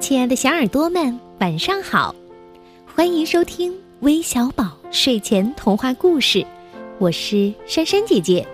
[0.00, 2.14] 亲爱的小耳朵们，晚上好！
[2.94, 6.46] 欢迎收听微小宝睡前童话故事，
[6.98, 8.46] 我是珊珊姐姐。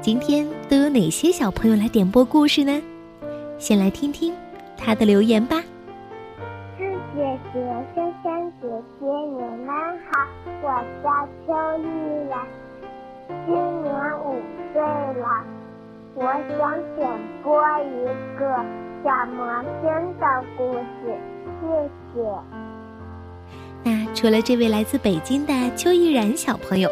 [0.00, 2.82] 今天都有哪些小朋友来点播故事呢？
[3.56, 4.34] 先来听听
[4.76, 5.62] 他的留言吧。
[6.76, 7.60] 是姐姐、
[7.94, 8.68] 珊珊姐
[8.98, 9.68] 姐你们
[10.10, 10.26] 好，
[10.60, 12.44] 我叫邱玉然，
[13.46, 15.44] 今年五岁了，
[16.16, 16.24] 我
[16.58, 17.08] 想点
[17.44, 18.81] 播一个。
[19.04, 19.44] 小魔
[19.82, 21.18] 仙的故事，
[21.60, 22.22] 谢谢。
[23.82, 26.88] 那除了这位来自北京的邱毅然小朋友，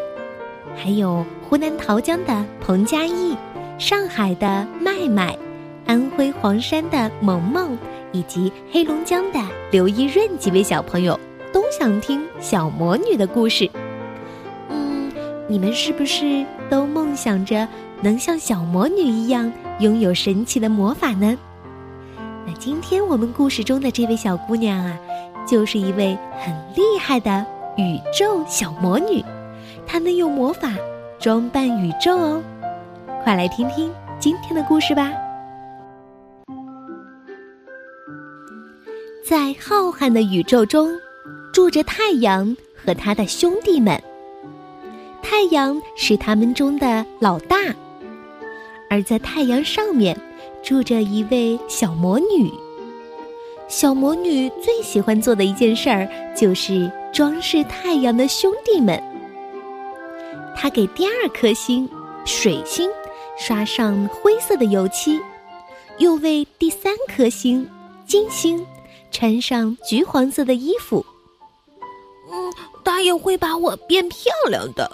[0.74, 3.36] 还有湖南桃江的彭佳艺、
[3.78, 5.38] 上海的麦麦、
[5.86, 7.78] 安徽黄山的萌萌，
[8.10, 9.38] 以及黑龙江的
[9.70, 11.16] 刘一润几位小朋友，
[11.52, 13.70] 都想听小魔女的故事。
[14.68, 15.12] 嗯，
[15.46, 17.68] 你们是不是都梦想着
[18.02, 21.38] 能像小魔女一样拥有神奇的魔法呢？
[22.46, 24.98] 那今天我们故事中的这位小姑娘啊，
[25.46, 27.44] 就是一位很厉害的
[27.76, 29.22] 宇宙小魔女，
[29.86, 30.72] 她能用魔法
[31.18, 32.42] 装扮宇宙哦。
[33.22, 35.12] 快来听听今天的故事吧。
[39.22, 40.90] 在浩瀚的宇宙中，
[41.52, 44.00] 住着太阳和他的兄弟们。
[45.22, 47.56] 太阳是他们中的老大，
[48.88, 50.18] 而在太阳上面。
[50.62, 52.52] 住着一位小魔女。
[53.68, 59.00] 小魔女最喜欢做的一件事儿就是装饰太阳的兄弟们。
[60.56, 61.88] 她给第二颗星
[62.24, 62.90] 水星
[63.38, 65.20] 刷上灰色的油漆，
[65.98, 67.68] 又为第三颗星
[68.06, 68.66] 金星
[69.10, 71.06] 穿上橘黄色的衣服。
[72.30, 72.52] 嗯，
[72.84, 74.90] 她也会把我变漂亮的。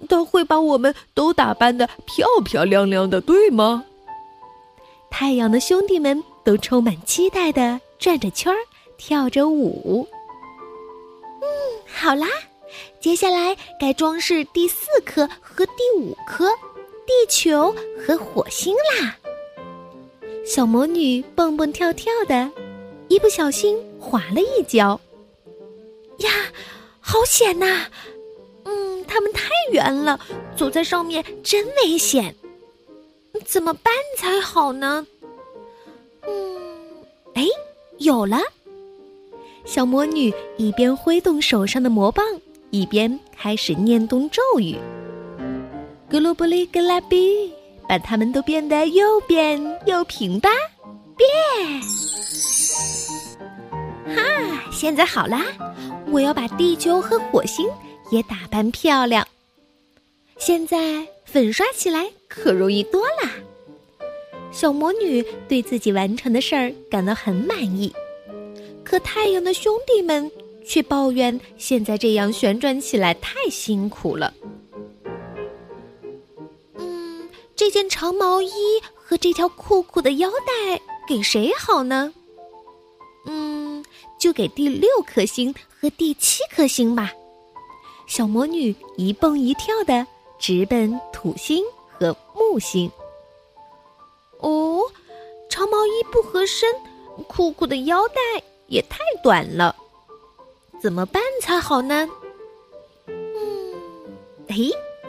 [0.00, 0.06] 嗯。
[0.08, 3.84] 他会把我们都打扮的漂漂亮亮的，对吗？
[5.10, 8.58] 太阳的兄弟们都充满期待的转着圈儿，
[8.96, 10.06] 跳着舞。
[11.42, 11.46] 嗯，
[11.86, 12.26] 好啦，
[13.00, 16.48] 接下来该装饰第四颗和第五颗，
[17.06, 19.16] 地球和火星啦。
[20.46, 22.50] 小魔女蹦蹦跳跳的，
[23.08, 25.00] 一不小心滑了一跤。
[26.18, 26.30] 呀，
[27.00, 27.86] 好险呐！
[29.12, 30.20] 它们太远了，
[30.56, 32.32] 走在上面真危险，
[33.44, 35.04] 怎么办才好呢？
[36.22, 36.56] 嗯，
[37.34, 37.44] 哎，
[37.98, 38.38] 有了！
[39.64, 42.24] 小魔女一边挥动手上的魔棒，
[42.70, 44.76] 一边开始念动咒语
[46.08, 47.52] ：“格鲁布里格拉比，
[47.88, 50.48] 把它们都变得又扁又平吧！”
[51.18, 51.82] 变！
[54.14, 54.22] 哈，
[54.70, 55.44] 现在好啦！
[56.12, 57.68] 我要把地球和火星。
[58.10, 59.26] 也打扮漂亮，
[60.38, 63.30] 现在粉刷起来可容易多啦。
[64.52, 67.92] 小魔女对自己完成的事儿感到很满意，
[68.84, 70.28] 可太阳的兄弟们
[70.66, 74.34] 却抱怨现在这样旋转起来太辛苦了。
[76.74, 78.50] 嗯，这件长毛衣
[78.94, 82.12] 和这条酷酷的腰带给谁好呢？
[83.26, 83.84] 嗯，
[84.18, 87.12] 就给第六颗星和第七颗星吧。
[88.10, 90.04] 小魔女一蹦一跳的
[90.36, 92.90] 直奔土星和木星。
[94.40, 94.80] 哦，
[95.48, 96.68] 长毛衣不合身，
[97.28, 99.76] 酷酷的腰带也太短了，
[100.82, 102.08] 怎么办才好呢？
[103.06, 103.72] 嗯，
[104.48, 104.56] 哎，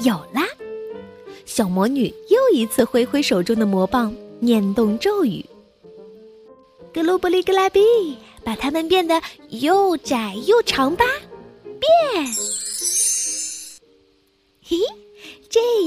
[0.02, 0.48] 有啦！
[1.48, 5.44] 小魔女又一次挥挥手中的魔棒，念动咒语
[6.94, 7.82] ：“格鲁布里格拉比，
[8.44, 9.20] 把它们变得
[9.50, 11.04] 又窄又长吧！”
[11.82, 12.61] 变。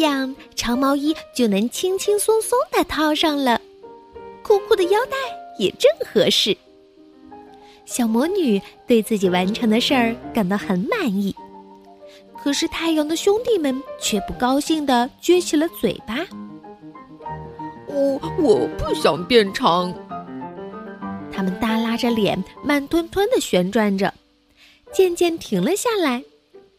[0.05, 3.61] 样长毛衣就能轻轻松松的套上了，
[4.43, 5.17] 酷酷的腰带
[5.59, 6.57] 也正合适。
[7.85, 11.35] 小魔女对自己完成的事儿感到很满意，
[12.43, 16.25] 可是太阳的兄弟们却不高兴的撅起了嘴巴。
[17.87, 19.93] 我我不想变长。
[21.31, 24.15] 他们耷拉着脸，慢吞吞的旋转着，
[24.93, 26.23] 渐渐停了下来。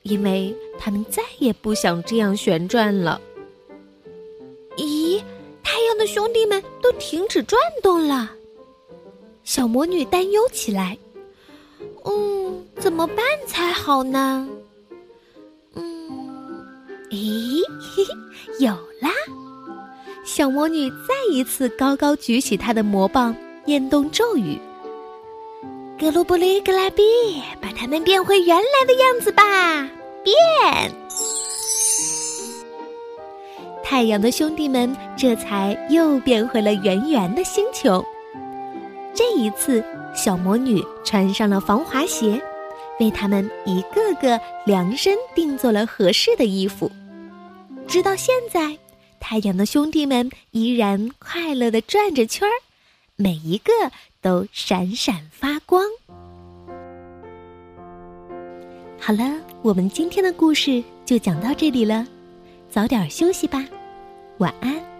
[0.03, 3.19] 因为他们再也不想这样旋转了。
[4.77, 5.21] 咦，
[5.63, 8.31] 太阳的兄弟们都停止转动了。
[9.43, 10.97] 小魔女担忧起来。
[12.03, 14.47] 嗯，怎么办才好呢？
[15.73, 16.65] 嗯，
[17.09, 18.71] 咦，嘿嘿，有
[19.01, 19.11] 啦！
[20.23, 23.35] 小魔女再一次高高举起她的魔棒，
[23.65, 24.59] 念动咒语。
[25.99, 27.03] 格鲁布里格拉比，
[27.61, 29.89] 把它们变回原来的样子吧！
[30.25, 30.91] 变！
[33.81, 38.03] 太阳的兄弟们这才又变回了圆圆的星球。
[39.13, 39.81] 这一次，
[40.13, 42.41] 小魔女穿上了防滑鞋，
[42.99, 46.91] 为他们一个个量身定做了合适的衣服。
[47.87, 48.77] 直到现在，
[49.19, 52.51] 太阳的兄弟们依然快乐的转着圈儿，
[53.15, 53.71] 每一个
[54.19, 55.85] 都闪闪发光。
[59.05, 62.07] 好了，我们今天的故事就讲到这里了，
[62.71, 63.63] 早点休息吧，
[64.39, 64.94] 晚安。